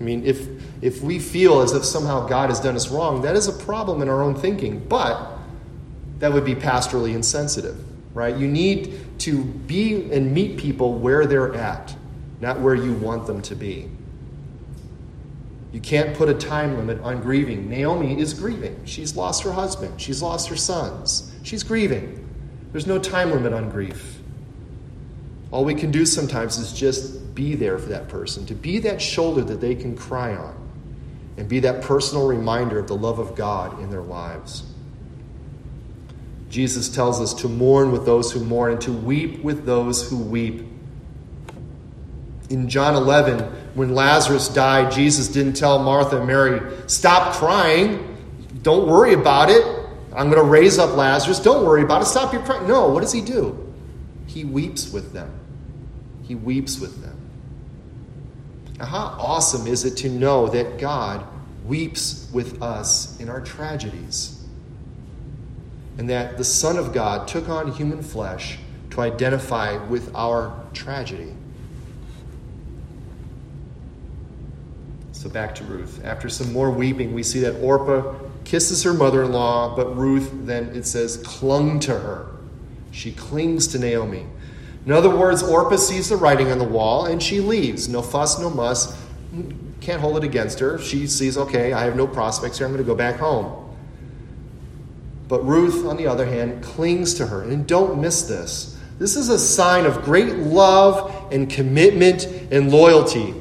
[0.00, 0.48] I mean, if
[0.82, 4.02] if we feel as if somehow God has done us wrong, that is a problem
[4.02, 4.80] in our own thinking.
[4.80, 5.35] But
[6.18, 7.76] that would be pastorally insensitive,
[8.14, 8.36] right?
[8.36, 11.94] You need to be and meet people where they're at,
[12.40, 13.90] not where you want them to be.
[15.72, 17.68] You can't put a time limit on grieving.
[17.68, 18.80] Naomi is grieving.
[18.86, 21.32] She's lost her husband, she's lost her sons.
[21.42, 22.22] She's grieving.
[22.72, 24.18] There's no time limit on grief.
[25.50, 29.00] All we can do sometimes is just be there for that person, to be that
[29.00, 30.54] shoulder that they can cry on,
[31.36, 34.64] and be that personal reminder of the love of God in their lives.
[36.48, 40.16] Jesus tells us to mourn with those who mourn and to weep with those who
[40.16, 40.64] weep.
[42.48, 43.40] In John 11,
[43.74, 48.16] when Lazarus died, Jesus didn't tell Martha and Mary, Stop crying.
[48.62, 49.64] Don't worry about it.
[50.14, 51.40] I'm going to raise up Lazarus.
[51.40, 52.06] Don't worry about it.
[52.06, 52.66] Stop your crying.
[52.66, 53.74] No, what does he do?
[54.26, 55.30] He weeps with them.
[56.22, 57.18] He weeps with them.
[58.78, 61.26] Now, how awesome is it to know that God
[61.64, 64.35] weeps with us in our tragedies?
[65.98, 68.58] And that the Son of God took on human flesh
[68.90, 71.32] to identify with our tragedy.
[75.12, 76.04] So back to Ruth.
[76.04, 80.30] After some more weeping, we see that Orpah kisses her mother in law, but Ruth
[80.32, 82.28] then, it says, clung to her.
[82.92, 84.26] She clings to Naomi.
[84.84, 87.88] In other words, Orpah sees the writing on the wall and she leaves.
[87.88, 88.96] No fuss, no muss.
[89.80, 90.78] Can't hold it against her.
[90.78, 92.66] She sees, okay, I have no prospects here.
[92.66, 93.65] I'm going to go back home.
[95.28, 97.42] But Ruth, on the other hand, clings to her.
[97.42, 98.76] And don't miss this.
[98.98, 103.34] This is a sign of great love and commitment and loyalty.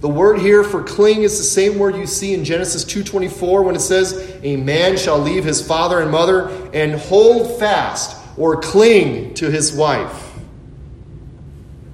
[0.00, 3.76] The word here for cling is the same word you see in Genesis 2:24 when
[3.76, 9.34] it says, "A man shall leave his father and mother and hold fast or cling
[9.34, 10.32] to his wife."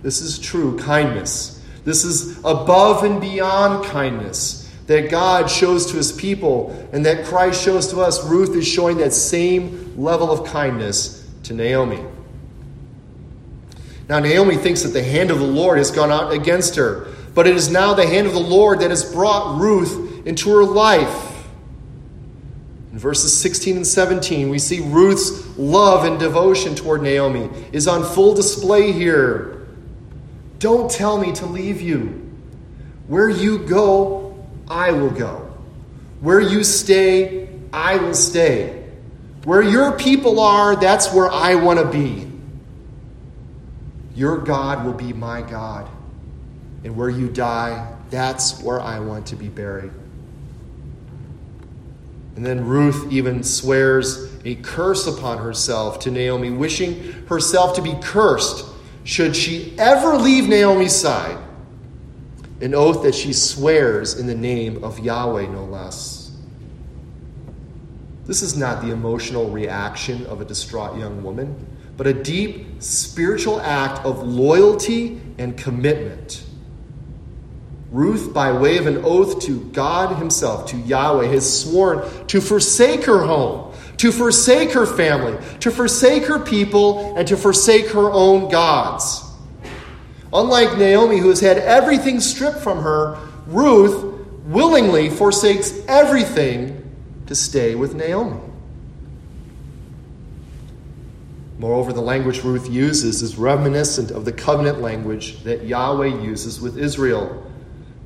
[0.03, 1.59] This is true kindness.
[1.85, 7.62] This is above and beyond kindness that God shows to his people and that Christ
[7.62, 12.03] shows to us, Ruth is showing that same level of kindness to Naomi.
[14.09, 17.46] Now, Naomi thinks that the hand of the Lord has gone out against her, but
[17.46, 21.46] it is now the hand of the Lord that has brought Ruth into her life.
[22.90, 28.03] In verses 16 and 17, we see Ruth's love and devotion toward Naomi is on
[28.03, 29.66] full display here.
[30.59, 32.24] Don't tell me to leave you.
[33.07, 34.28] Where you go,
[34.71, 35.49] I will go.
[36.21, 38.85] Where you stay, I will stay.
[39.45, 42.27] Where your people are, that's where I want to be.
[44.15, 45.89] Your God will be my God.
[46.85, 49.93] And where you die, that's where I want to be buried.
[52.37, 57.95] And then Ruth even swears a curse upon herself to Naomi, wishing herself to be
[58.01, 58.65] cursed
[59.05, 61.39] should she ever leave Naomi's side
[62.61, 66.33] an oath that she swears in the name of Yahweh, no less.
[68.27, 71.66] This is not the emotional reaction of a distraught young woman,
[71.97, 76.44] but a deep spiritual act of loyalty and commitment.
[77.90, 83.05] Ruth, by way of an oath to God Himself, to Yahweh, has sworn to forsake
[83.05, 88.51] her home, to forsake her family, to forsake her people, and to forsake her own
[88.51, 89.25] gods.
[90.33, 94.05] Unlike Naomi, who has had everything stripped from her, Ruth
[94.45, 96.75] willingly forsakes everything
[97.27, 98.41] to stay with Naomi.
[101.59, 106.79] Moreover, the language Ruth uses is reminiscent of the covenant language that Yahweh uses with
[106.79, 107.45] Israel.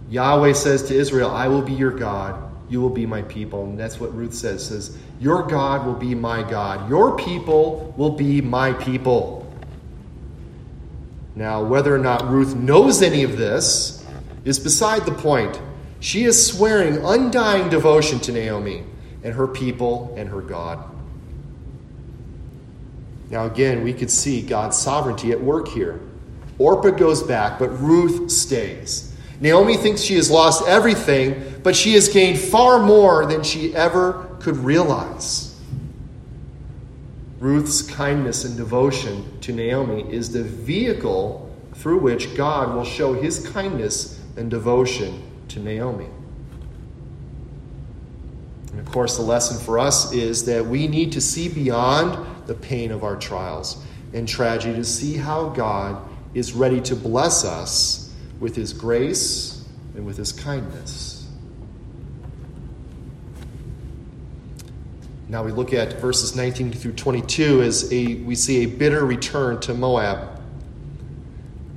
[0.08, 3.64] Yahweh says to Israel, I will be your God, you will be my people.
[3.64, 8.10] And that's what Ruth says, says, Your God will be my God, your people will
[8.10, 9.41] be my people.
[11.34, 14.04] Now, whether or not Ruth knows any of this
[14.44, 15.60] is beside the point.
[16.00, 18.84] She is swearing undying devotion to Naomi
[19.22, 20.78] and her people and her God.
[23.30, 26.00] Now, again, we could see God's sovereignty at work here.
[26.58, 29.16] Orpah goes back, but Ruth stays.
[29.40, 34.36] Naomi thinks she has lost everything, but she has gained far more than she ever
[34.38, 35.51] could realize.
[37.42, 43.48] Ruth's kindness and devotion to Naomi is the vehicle through which God will show his
[43.48, 46.06] kindness and devotion to Naomi.
[48.70, 52.54] And of course, the lesson for us is that we need to see beyond the
[52.54, 56.00] pain of our trials and tragedy to see how God
[56.34, 61.21] is ready to bless us with his grace and with his kindness.
[65.32, 69.58] Now we look at verses 19 through 22 as a, we see a bitter return
[69.60, 70.28] to Moab.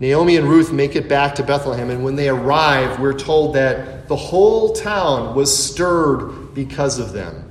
[0.02, 4.10] Naomi and Ruth make it back to Bethlehem, and when they arrive, we're told that
[4.10, 7.50] the whole town was stirred because of them.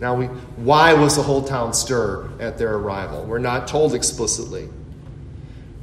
[0.00, 3.24] Now, we, why was the whole town stirred at their arrival?
[3.24, 4.68] We're not told explicitly.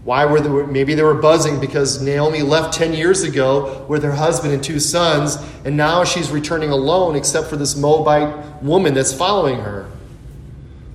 [0.07, 4.13] Why were they, maybe they were buzzing because Naomi left 10 years ago with her
[4.13, 9.11] husband and two sons, and now she's returning alone except for this Moabite woman that's
[9.11, 9.91] following her.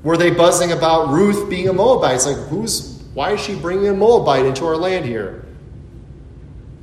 [0.02, 2.14] Were they buzzing about Ruth being a Moabite?
[2.14, 5.44] It's like, who's, why is she bringing a Moabite into our land here?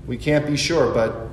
[0.06, 1.30] We can't be sure, but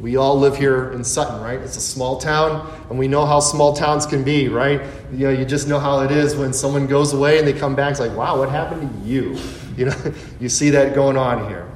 [0.00, 1.60] we all live here in Sutton, right?
[1.60, 4.80] It's a small town, and we know how small towns can be, right?
[5.12, 7.74] You know, you just know how it is when someone goes away and they come
[7.74, 7.90] back.
[7.90, 9.38] It's like, wow, what happened to you?
[9.76, 11.70] You know, you see that going on here.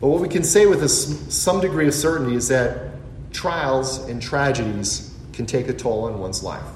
[0.00, 2.92] But what we can say with a, some degree of certainty is that
[3.32, 6.66] trials and tragedies can take a toll on one's life,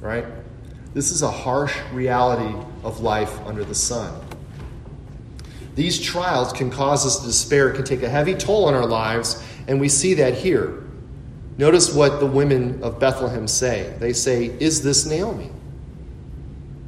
[0.00, 0.26] right?
[0.92, 4.20] This is a harsh reality of life under the sun.
[5.74, 9.42] These trials can cause us to despair, can take a heavy toll on our lives,
[9.68, 10.82] and we see that here.
[11.58, 13.94] Notice what the women of Bethlehem say.
[13.98, 15.50] They say, Is this Naomi?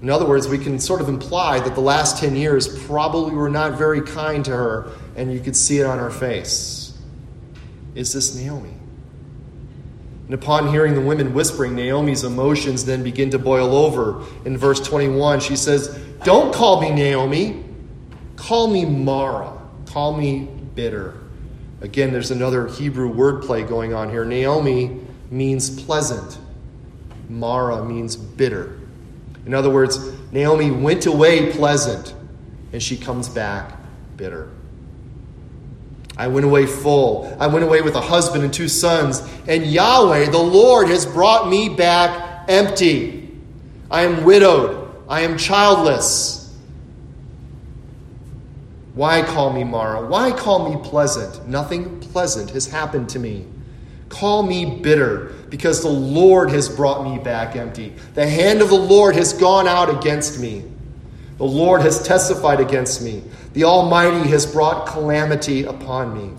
[0.03, 3.49] In other words, we can sort of imply that the last 10 years probably were
[3.49, 6.99] not very kind to her, and you could see it on her face.
[7.95, 8.75] Is this Naomi?
[10.27, 14.25] And upon hearing the women whispering, Naomi's emotions then begin to boil over.
[14.45, 17.65] In verse 21, she says, Don't call me Naomi.
[18.35, 19.57] Call me Mara.
[19.87, 21.15] Call me bitter.
[21.81, 24.25] Again, there's another Hebrew wordplay going on here.
[24.25, 26.39] Naomi means pleasant,
[27.29, 28.82] Mara means bitter.
[29.47, 29.99] In other words,
[30.31, 32.15] Naomi went away pleasant,
[32.73, 33.77] and she comes back
[34.17, 34.51] bitter.
[36.17, 37.37] I went away full.
[37.41, 41.49] I went away with a husband and two sons, and Yahweh, the Lord, has brought
[41.49, 43.31] me back empty.
[43.91, 44.83] I am widowed.
[45.09, 46.57] I am childless.
[48.95, 50.07] Why call me Mara?
[50.07, 51.49] Why call me pleasant?
[51.49, 53.47] Nothing pleasant has happened to me.
[54.13, 57.95] Call me bitter, because the Lord has brought me back empty.
[58.13, 60.65] The hand of the Lord has gone out against me.
[61.39, 63.23] The Lord has testified against me.
[63.55, 66.35] The Almighty has brought calamity upon me.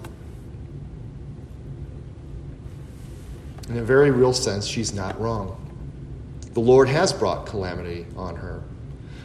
[3.69, 5.59] In a very real sense, she's not wrong.
[6.53, 8.61] The Lord has brought calamity on her.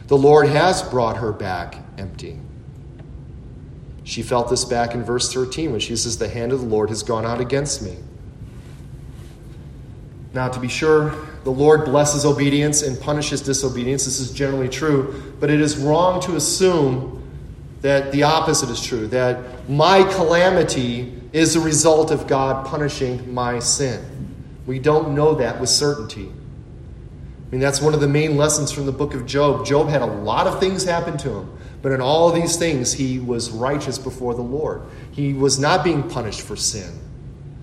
[0.07, 2.39] The Lord has brought her back empty.
[4.03, 6.89] She felt this back in verse 13 when she says, The hand of the Lord
[6.89, 7.95] has gone out against me.
[10.33, 14.05] Now, to be sure, the Lord blesses obedience and punishes disobedience.
[14.05, 17.23] This is generally true, but it is wrong to assume
[17.81, 23.59] that the opposite is true, that my calamity is a result of God punishing my
[23.59, 24.03] sin.
[24.67, 26.29] We don't know that with certainty.
[26.29, 29.65] I mean, that's one of the main lessons from the book of Job.
[29.65, 31.57] Job had a lot of things happen to him.
[31.81, 34.81] But in all these things, he was righteous before the Lord.
[35.11, 36.91] He was not being punished for sin.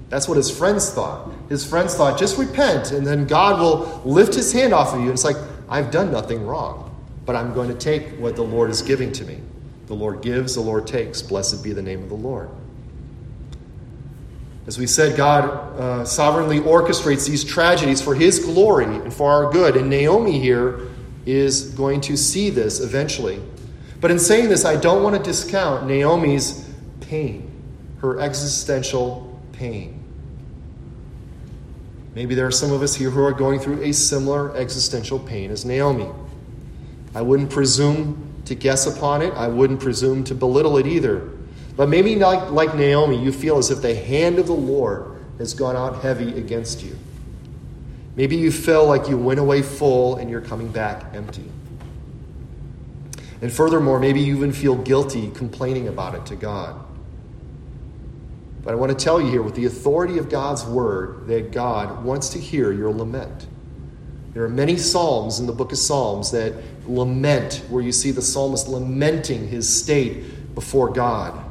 [0.08, 1.30] That's what his friends thought.
[1.48, 5.06] His friends thought, just repent, and then God will lift his hand off of you.
[5.06, 5.36] And it's like,
[5.68, 6.94] I've done nothing wrong,
[7.24, 9.40] but I'm going to take what the Lord is giving to me.
[9.88, 11.22] The Lord gives, the Lord takes.
[11.22, 12.50] Blessed be the name of the Lord.
[14.66, 15.44] As we said, God
[15.78, 19.76] uh, sovereignly orchestrates these tragedies for his glory and for our good.
[19.76, 20.88] And Naomi here
[21.24, 23.40] is going to see this eventually.
[24.00, 26.68] But in saying this, I don't want to discount Naomi's
[27.00, 27.48] pain,
[27.98, 29.95] her existential pain.
[32.16, 35.50] Maybe there are some of us here who are going through a similar existential pain
[35.50, 36.08] as Naomi.
[37.14, 39.34] I wouldn't presume to guess upon it.
[39.34, 41.28] I wouldn't presume to belittle it either.
[41.76, 45.52] But maybe, like, like Naomi, you feel as if the hand of the Lord has
[45.52, 46.96] gone out heavy against you.
[48.16, 51.44] Maybe you feel like you went away full and you're coming back empty.
[53.42, 56.82] And furthermore, maybe you even feel guilty complaining about it to God.
[58.66, 62.04] But I want to tell you here, with the authority of God's word, that God
[62.04, 63.46] wants to hear your lament.
[64.34, 66.52] There are many Psalms in the book of Psalms that
[66.88, 71.44] lament, where you see the psalmist lamenting his state before God.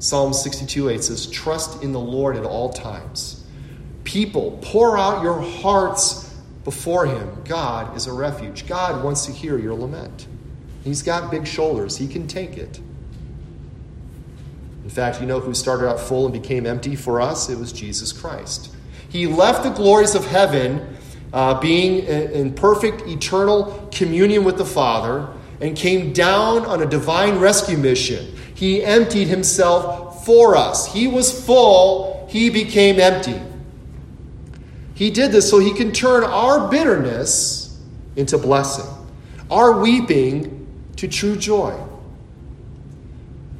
[0.00, 3.46] Psalm 62 8 says, Trust in the Lord at all times.
[4.02, 6.34] People, pour out your hearts
[6.64, 7.40] before him.
[7.44, 8.66] God is a refuge.
[8.66, 10.26] God wants to hear your lament.
[10.82, 12.80] He's got big shoulders, he can take it.
[14.84, 17.48] In fact, you know who started out full and became empty for us?
[17.48, 18.70] It was Jesus Christ.
[19.08, 20.96] He left the glories of heaven,
[21.32, 25.28] uh, being in perfect eternal communion with the Father,
[25.60, 28.26] and came down on a divine rescue mission.
[28.54, 30.92] He emptied himself for us.
[30.92, 33.40] He was full, he became empty.
[34.94, 37.80] He did this so he can turn our bitterness
[38.16, 38.86] into blessing,
[39.50, 40.66] our weeping
[40.96, 41.74] to true joy.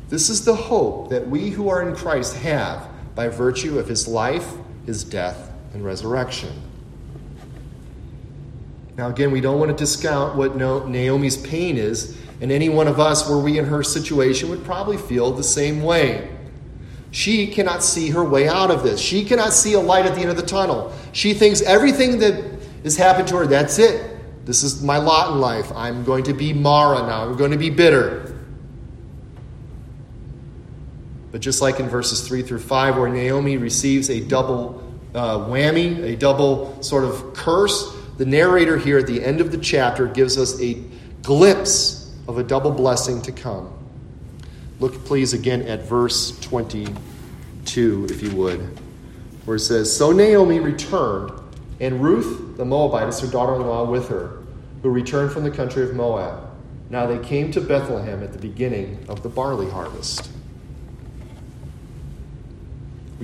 [0.09, 4.07] This is the hope that we who are in Christ have by virtue of his
[4.07, 4.52] life,
[4.86, 6.50] his death, and resurrection.
[8.96, 13.00] Now, again, we don't want to discount what Naomi's pain is, and any one of
[13.00, 16.30] us, were we in her situation, would probably feel the same way.
[17.11, 19.00] She cannot see her way out of this.
[19.00, 20.92] She cannot see a light at the end of the tunnel.
[21.12, 22.44] She thinks everything that
[22.82, 24.11] has happened to her, that's it.
[24.44, 25.72] This is my lot in life.
[25.74, 27.22] I'm going to be Mara now.
[27.22, 28.34] I'm going to be bitter.
[31.35, 34.80] But just like in verses 3 through 5, where Naomi receives a double
[35.16, 39.59] uh, whammy, a double sort of curse, the narrator here at the end of the
[39.59, 40.80] chapter gives us a
[41.22, 43.68] glimpse of a double blessing to come.
[44.78, 48.61] Look, please, again at verse 22, if you would,
[49.45, 51.32] where it says So Naomi returned,
[51.80, 54.39] and Ruth the Moabitess, her daughter in law, with her,
[54.82, 56.49] who returned from the country of Moab.
[56.91, 60.30] Now they came to Bethlehem at the beginning of the barley harvest.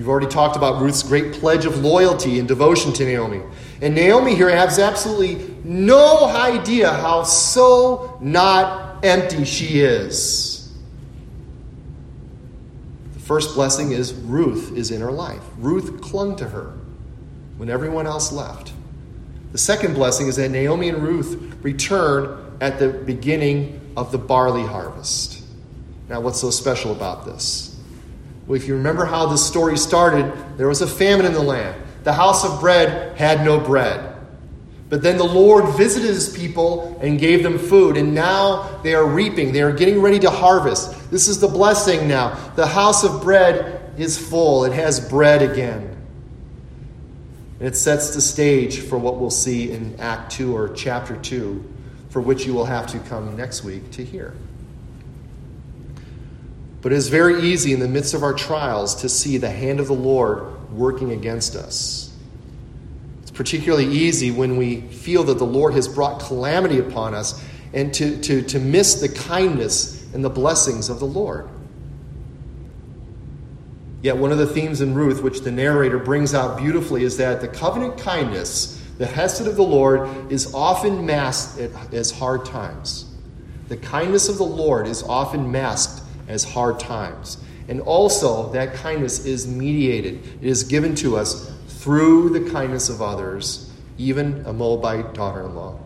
[0.00, 3.42] We've already talked about Ruth's great pledge of loyalty and devotion to Naomi.
[3.82, 10.72] And Naomi here has absolutely no idea how so not empty she is.
[13.12, 15.42] The first blessing is Ruth is in her life.
[15.58, 16.78] Ruth clung to her
[17.58, 18.72] when everyone else left.
[19.52, 24.64] The second blessing is that Naomi and Ruth return at the beginning of the barley
[24.64, 25.44] harvest.
[26.08, 27.69] Now, what's so special about this?
[28.50, 31.80] Well, if you remember how this story started, there was a famine in the land.
[32.02, 34.16] The house of bread had no bread.
[34.88, 39.06] But then the Lord visited his people and gave them food, and now they are
[39.06, 39.52] reaping.
[39.52, 41.12] They are getting ready to harvest.
[41.12, 42.34] This is the blessing now.
[42.56, 45.96] The house of bread is full, it has bread again.
[47.60, 51.72] And it sets the stage for what we'll see in Act 2 or chapter 2,
[52.08, 54.34] for which you will have to come next week to hear.
[56.82, 59.80] But it is very easy in the midst of our trials to see the hand
[59.80, 62.12] of the Lord working against us.
[63.22, 67.92] It's particularly easy when we feel that the Lord has brought calamity upon us and
[67.94, 71.48] to, to, to miss the kindness and the blessings of the Lord.
[74.02, 77.42] Yet, one of the themes in Ruth, which the narrator brings out beautifully, is that
[77.42, 81.60] the covenant kindness, the hesed of the Lord, is often masked
[81.92, 83.14] as hard times.
[83.68, 85.99] The kindness of the Lord is often masked
[86.30, 87.38] as hard times.
[87.68, 93.00] And also, that kindness is mediated, it is given to us through the kindness of
[93.00, 95.78] others, even a Moabite daughter in law.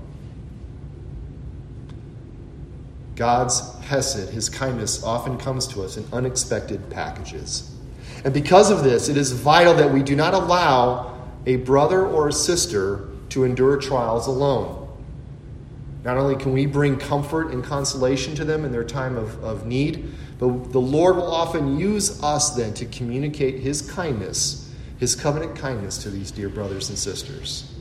[3.17, 7.71] God's Hesed, his kindness, often comes to us in unexpected packages.
[8.25, 11.15] And because of this, it is vital that we do not allow
[11.47, 14.84] a brother or a sister to endure trials alone.
[16.05, 19.67] Not only can we bring comfort and consolation to them in their time of, of
[19.67, 25.57] need, but the Lord will often use us then to communicate His kindness, His covenant
[25.57, 27.73] kindness to these dear brothers and sisters.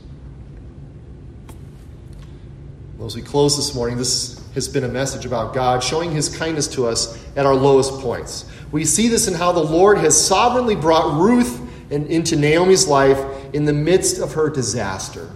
[2.96, 6.34] Well, as we close this morning, this has been a message about God showing His
[6.34, 8.46] kindness to us at our lowest points.
[8.72, 11.60] We see this in how the Lord has sovereignly brought Ruth
[11.90, 13.18] into Naomi's life
[13.52, 15.28] in the midst of her disaster.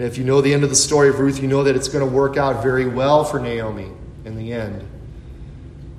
[0.00, 1.88] And if you know the end of the story of Ruth, you know that it's
[1.88, 3.88] going to work out very well for Naomi
[4.24, 4.82] in the end.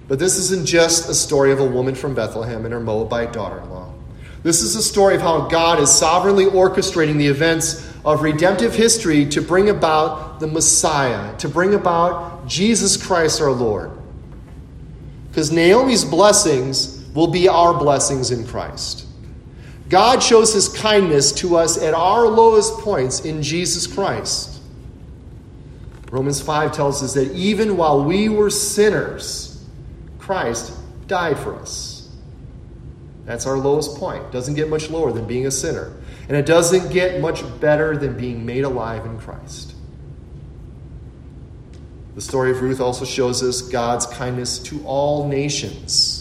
[0.07, 3.59] But this isn't just a story of a woman from Bethlehem and her Moabite daughter
[3.59, 3.93] in law.
[4.41, 9.27] This is a story of how God is sovereignly orchestrating the events of redemptive history
[9.27, 13.91] to bring about the Messiah, to bring about Jesus Christ our Lord.
[15.29, 19.05] Because Naomi's blessings will be our blessings in Christ.
[19.91, 24.61] God shows his kindness to us at our lowest points in Jesus Christ.
[26.09, 29.65] Romans 5 tells us that even while we were sinners,
[30.17, 30.71] Christ
[31.07, 32.09] died for us.
[33.25, 34.31] That's our lowest point.
[34.31, 35.91] Doesn't get much lower than being a sinner.
[36.29, 39.75] And it doesn't get much better than being made alive in Christ.
[42.15, 46.20] The story of Ruth also shows us God's kindness to all nations.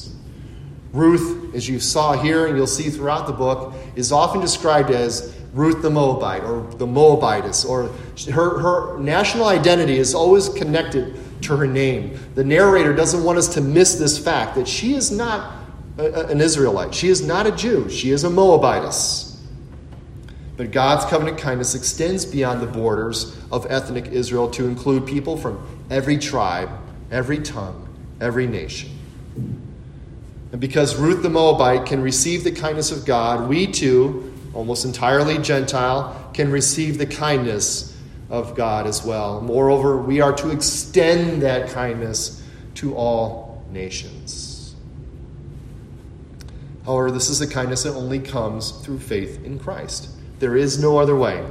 [0.92, 5.34] Ruth, as you saw here and you'll see throughout the book, is often described as
[5.52, 7.90] Ruth the Moabite or the Moabitess, or
[8.32, 12.18] her, her national identity is always connected to her name.
[12.34, 15.56] The narrator doesn't want us to miss this fact that she is not
[15.98, 19.40] a, an Israelite, she is not a Jew, she is a Moabitess.
[20.56, 25.66] But God's covenant kindness extends beyond the borders of ethnic Israel to include people from
[25.88, 26.68] every tribe,
[27.10, 27.88] every tongue,
[28.20, 28.90] every nation.
[30.52, 35.38] And because Ruth the Moabite can receive the kindness of God, we too, almost entirely
[35.38, 37.96] Gentile, can receive the kindness
[38.28, 39.40] of God as well.
[39.40, 42.42] Moreover, we are to extend that kindness
[42.76, 44.74] to all nations.
[46.84, 50.08] However, this is a kindness that only comes through faith in Christ.
[50.38, 51.44] There is no other way.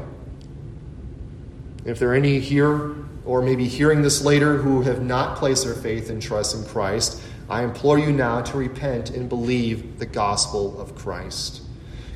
[1.85, 2.95] If there are any here
[3.25, 7.21] or maybe hearing this later who have not placed their faith and trust in Christ,
[7.49, 11.63] I implore you now to repent and believe the gospel of Christ.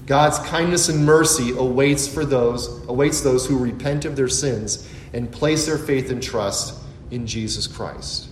[0.06, 5.32] God's kindness and mercy awaits for those awaits those who repent of their sins and
[5.32, 6.80] place their faith and trust
[7.10, 8.30] in Jesus Christ.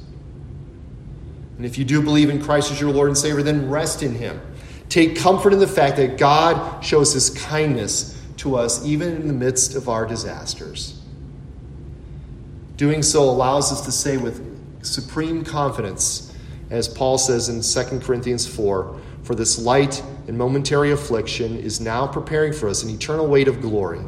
[1.57, 4.15] And if you do believe in Christ as your Lord and Savior, then rest in
[4.15, 4.41] him.
[4.89, 9.33] Take comfort in the fact that God shows his kindness to us even in the
[9.33, 10.99] midst of our disasters.
[12.75, 16.30] Doing so allows us to say with supreme confidence,
[16.71, 22.07] as Paul says in 2 Corinthians 4 For this light and momentary affliction is now
[22.07, 23.99] preparing for us an eternal weight of glory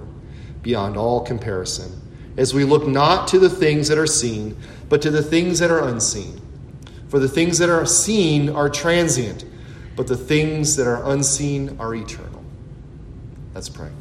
[0.61, 1.91] beyond all comparison,
[2.37, 4.57] as we look not to the things that are seen,
[4.87, 6.39] but to the things that are unseen.
[7.09, 9.43] For the things that are seen are transient,
[9.97, 12.43] but the things that are unseen are eternal.
[13.53, 13.91] Let's pray.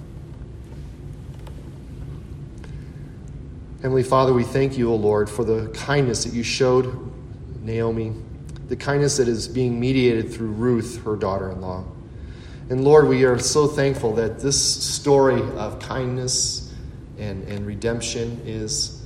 [3.82, 7.10] Heavenly Father, we thank you, O Lord, for the kindness that you showed
[7.62, 8.12] Naomi,
[8.72, 11.84] the kindness that is being mediated through Ruth, her daughter in law.
[12.70, 16.72] And Lord, we are so thankful that this story of kindness
[17.18, 19.04] and, and redemption is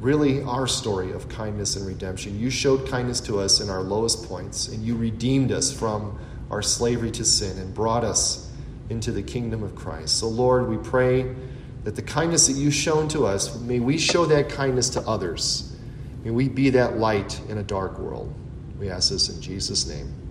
[0.00, 2.40] really our story of kindness and redemption.
[2.40, 6.18] You showed kindness to us in our lowest points, and you redeemed us from
[6.50, 8.50] our slavery to sin and brought us
[8.90, 10.18] into the kingdom of Christ.
[10.18, 11.32] So, Lord, we pray
[11.84, 15.76] that the kindness that you've shown to us, may we show that kindness to others.
[16.24, 18.34] May we be that light in a dark world.
[18.84, 20.23] We ask this in Jesus' name.